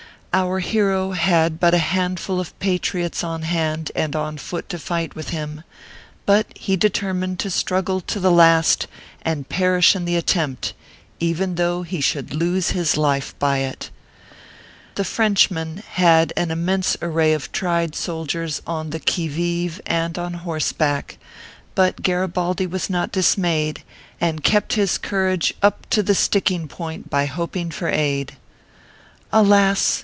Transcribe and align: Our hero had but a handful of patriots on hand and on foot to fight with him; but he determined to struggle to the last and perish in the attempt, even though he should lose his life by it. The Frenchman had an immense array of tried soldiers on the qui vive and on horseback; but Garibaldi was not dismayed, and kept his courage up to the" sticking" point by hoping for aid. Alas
Our 0.33 0.59
hero 0.59 1.11
had 1.11 1.59
but 1.59 1.73
a 1.73 1.77
handful 1.91 2.39
of 2.39 2.57
patriots 2.59 3.21
on 3.21 3.41
hand 3.41 3.91
and 3.93 4.15
on 4.15 4.37
foot 4.37 4.69
to 4.69 4.79
fight 4.79 5.13
with 5.13 5.31
him; 5.31 5.65
but 6.25 6.47
he 6.57 6.77
determined 6.77 7.37
to 7.39 7.49
struggle 7.49 7.99
to 7.99 8.17
the 8.17 8.31
last 8.31 8.87
and 9.23 9.49
perish 9.49 9.93
in 9.93 10.05
the 10.05 10.15
attempt, 10.15 10.71
even 11.19 11.55
though 11.55 11.83
he 11.83 11.99
should 11.99 12.33
lose 12.33 12.69
his 12.69 12.95
life 12.95 13.37
by 13.39 13.57
it. 13.57 13.89
The 14.95 15.03
Frenchman 15.03 15.83
had 15.95 16.31
an 16.37 16.49
immense 16.49 16.95
array 17.01 17.33
of 17.33 17.51
tried 17.51 17.93
soldiers 17.93 18.61
on 18.65 18.91
the 18.91 19.01
qui 19.01 19.27
vive 19.27 19.81
and 19.85 20.17
on 20.17 20.35
horseback; 20.35 21.17
but 21.75 22.01
Garibaldi 22.03 22.67
was 22.67 22.89
not 22.89 23.11
dismayed, 23.11 23.83
and 24.21 24.45
kept 24.45 24.73
his 24.75 24.97
courage 24.97 25.53
up 25.61 25.89
to 25.89 26.01
the" 26.01 26.15
sticking" 26.15 26.69
point 26.69 27.09
by 27.09 27.25
hoping 27.25 27.69
for 27.69 27.89
aid. 27.89 28.37
Alas 29.33 29.99